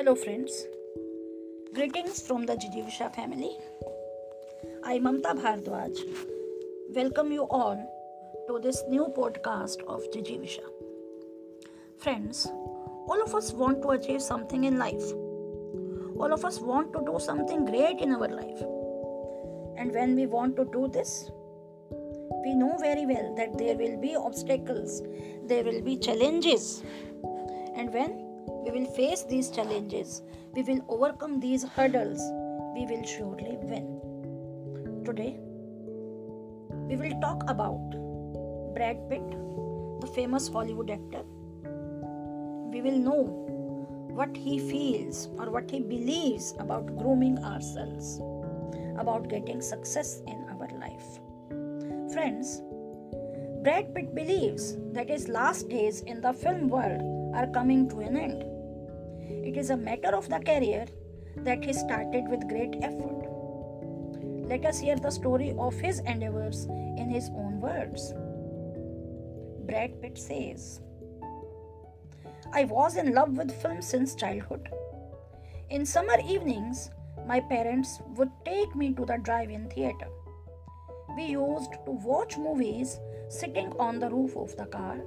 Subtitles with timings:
[0.00, 0.66] Hello, friends.
[1.74, 3.50] Greetings from the Jijivisha family.
[4.82, 5.98] I, Mamta Bhardwaj,
[6.94, 7.76] welcome you all
[8.48, 10.64] to this new podcast of Jijivisha.
[11.98, 15.12] Friends, all of us want to achieve something in life.
[16.16, 18.62] All of us want to do something great in our life.
[19.76, 21.30] And when we want to do this,
[22.42, 25.02] we know very well that there will be obstacles,
[25.44, 26.82] there will be challenges.
[27.76, 28.29] And when
[28.64, 30.22] we will face these challenges,
[30.54, 32.20] we will overcome these hurdles,
[32.74, 34.00] we will surely win.
[35.04, 35.38] Today,
[36.88, 37.90] we will talk about
[38.74, 39.28] Brad Pitt,
[40.00, 41.24] the famous Hollywood actor.
[42.72, 43.22] We will know
[44.12, 48.20] what he feels or what he believes about grooming ourselves,
[48.98, 51.20] about getting success in our life.
[52.12, 52.62] Friends,
[53.62, 58.16] Brad Pitt believes that his last days in the film world are coming to an
[58.16, 58.44] end.
[59.46, 60.86] It is a matter of the career
[61.36, 63.26] that he started with great effort.
[64.48, 68.12] Let us hear the story of his endeavors in his own words.
[69.66, 70.80] Brad Pitt says,
[72.52, 74.68] I was in love with film since childhood.
[75.70, 76.90] In summer evenings,
[77.28, 80.08] my parents would take me to the drive in theater.
[81.16, 84.98] We used to watch movies sitting on the roof of the car.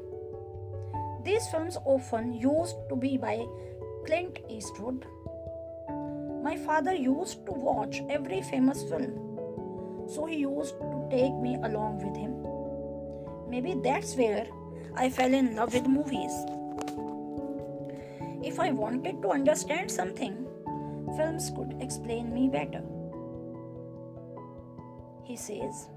[1.23, 3.45] These films often used to be by
[4.05, 5.05] Clint Eastwood.
[6.43, 9.13] My father used to watch every famous film,
[10.07, 12.35] so he used to take me along with him.
[13.49, 14.47] Maybe that's where
[14.95, 16.33] I fell in love with movies.
[18.44, 20.45] If I wanted to understand something,
[21.16, 22.83] films could explain me better.
[25.23, 25.88] He says,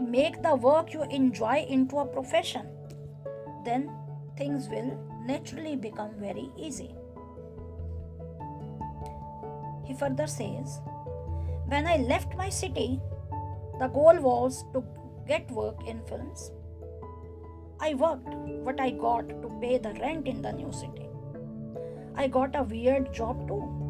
[0.00, 2.66] make the work you enjoy into a profession,
[3.64, 3.90] then
[4.36, 6.94] things will naturally become very easy.
[9.84, 10.80] He further says,
[11.66, 13.00] When I left my city,
[13.78, 14.84] the goal was to
[15.26, 16.52] get work in films.
[17.80, 18.28] I worked
[18.66, 21.08] what I got to pay the rent in the new city.
[22.14, 23.86] I got a weird job too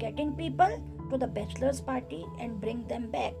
[0.00, 3.34] getting people to the bachelor's party and bring them back.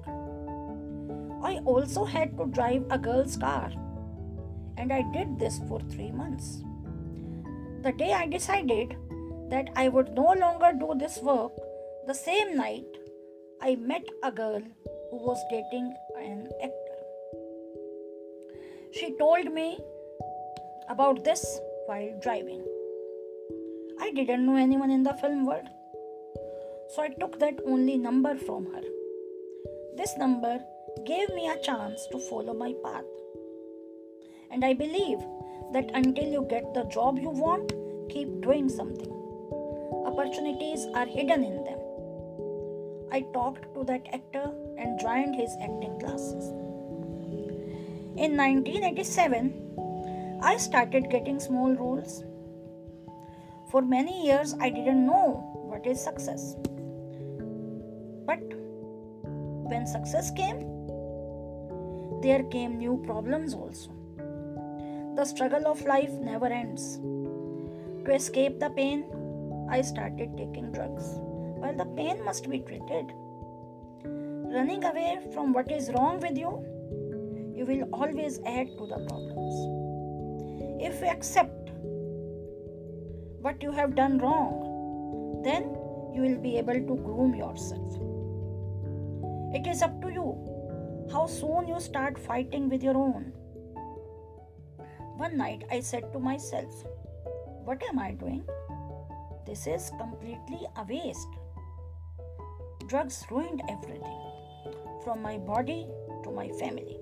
[1.42, 3.70] I also had to drive a girl's car,
[4.80, 6.62] and I did this for three months.
[7.82, 8.96] The day I decided
[9.50, 11.52] that I would no longer do this work,
[12.06, 12.86] the same night
[13.60, 14.62] I met a girl
[15.10, 17.00] who was dating an actor.
[18.92, 19.78] She told me
[20.88, 21.44] about this
[21.86, 22.64] while driving.
[24.00, 25.68] I didn't know anyone in the film world,
[26.94, 28.82] so I took that only number from her.
[29.96, 30.58] This number
[31.04, 33.04] gave me a chance to follow my path.
[34.50, 35.18] And I believe
[35.72, 37.72] that until you get the job you want,
[38.08, 39.10] keep doing something.
[40.06, 41.78] Opportunities are hidden in them.
[43.12, 46.48] I talked to that actor and joined his acting classes.
[48.16, 52.24] In 1987, I started getting small roles.
[53.70, 56.56] For many years, I didn't know what is success.
[58.26, 58.40] But
[59.70, 60.66] when success came,
[62.20, 63.99] there came new problems also.
[65.20, 66.96] The struggle of life never ends.
[68.06, 69.04] To escape the pain,
[69.70, 71.04] I started taking drugs.
[71.60, 73.12] Well, the pain must be treated.
[74.02, 76.64] Running away from what is wrong with you,
[77.54, 79.56] you will always add to the problems.
[80.82, 81.68] If you accept
[83.42, 85.64] what you have done wrong, then
[86.14, 87.92] you will be able to groom yourself.
[89.54, 93.34] It is up to you how soon you start fighting with your own.
[95.20, 96.82] One night I said to myself,
[97.64, 98.42] What am I doing?
[99.44, 101.28] This is completely a waste.
[102.86, 104.18] Drugs ruined everything,
[105.04, 105.86] from my body
[106.24, 106.96] to my family.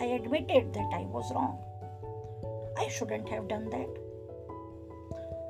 [0.00, 1.58] I admitted that I was wrong.
[2.78, 3.92] I shouldn't have done that.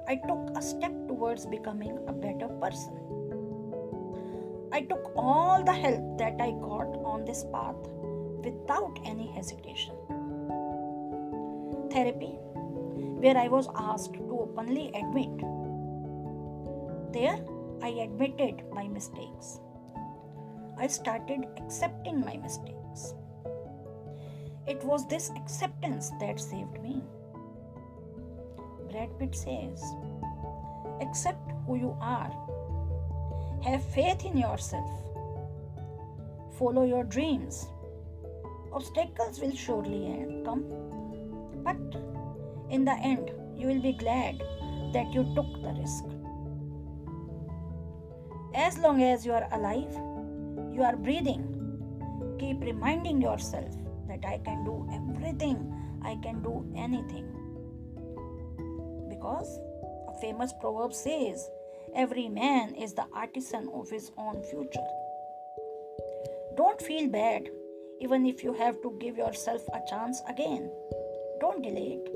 [0.08, 2.98] I took a step towards becoming a better person.
[4.72, 7.86] I took all the help that I got on this path
[8.42, 9.94] without any hesitation.
[11.94, 12.34] Therapy,
[13.22, 15.30] where I was asked to openly admit.
[17.12, 17.38] There,
[17.80, 19.60] I admitted my mistakes.
[20.76, 23.14] I started accepting my mistakes.
[24.66, 27.00] It was this acceptance that saved me.
[28.90, 29.80] Brad Pitt says,
[31.00, 32.32] Accept who you are
[33.62, 34.90] have faith in yourself.
[36.58, 37.68] Follow your dreams.
[38.72, 40.64] Obstacles will surely come,
[41.64, 41.76] but
[42.70, 44.42] in the end, you will be glad
[44.92, 46.04] that you took the risk.
[48.54, 49.92] As long as you are alive,
[50.72, 51.42] you are breathing,
[52.38, 53.74] keep reminding yourself
[54.08, 55.72] that I can do everything,
[56.02, 57.26] I can do anything.
[59.08, 59.58] Because
[60.08, 61.48] a famous proverb says,
[61.94, 64.88] Every man is the artisan of his own future.
[66.56, 67.48] Don't feel bad
[68.00, 70.70] even if you have to give yourself a chance again.
[71.40, 72.14] Don't delay it.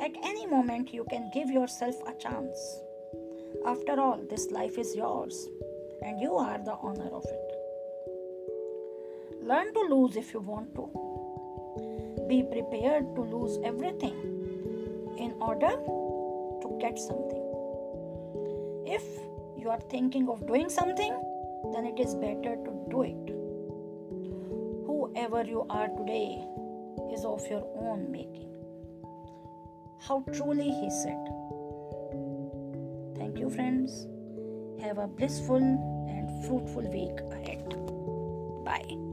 [0.00, 2.58] At any moment, you can give yourself a chance.
[3.66, 5.48] After all, this life is yours
[6.02, 7.52] and you are the owner of it.
[9.42, 10.88] Learn to lose if you want to.
[12.28, 14.16] Be prepared to lose everything
[15.18, 17.42] in order to get something.
[18.86, 19.04] If
[19.56, 21.14] you are thinking of doing something,
[21.72, 23.30] then it is better to do it.
[24.86, 26.44] Whoever you are today
[27.12, 28.50] is of your own making.
[30.06, 31.24] How truly he said.
[33.16, 34.06] Thank you, friends.
[34.82, 37.68] Have a blissful and fruitful week ahead.
[38.64, 39.11] Bye.